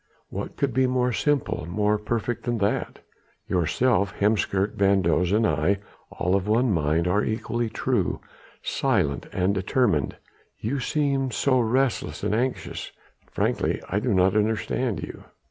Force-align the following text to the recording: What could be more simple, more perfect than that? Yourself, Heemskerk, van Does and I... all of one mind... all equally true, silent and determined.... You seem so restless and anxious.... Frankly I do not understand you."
What 0.29 0.57
could 0.57 0.73
be 0.73 0.87
more 0.87 1.13
simple, 1.13 1.67
more 1.69 1.99
perfect 1.99 2.45
than 2.45 2.57
that? 2.57 3.01
Yourself, 3.47 4.15
Heemskerk, 4.17 4.73
van 4.73 5.03
Does 5.03 5.31
and 5.31 5.45
I... 5.45 5.77
all 6.09 6.33
of 6.35 6.47
one 6.47 6.71
mind... 6.71 7.07
all 7.07 7.23
equally 7.23 7.69
true, 7.69 8.19
silent 8.63 9.27
and 9.31 9.53
determined.... 9.53 10.15
You 10.59 10.79
seem 10.79 11.29
so 11.29 11.59
restless 11.59 12.23
and 12.23 12.33
anxious.... 12.33 12.91
Frankly 13.29 13.79
I 13.89 13.99
do 13.99 14.11
not 14.11 14.35
understand 14.35 15.03
you." 15.03 15.25